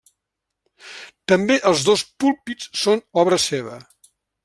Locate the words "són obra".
2.87-3.43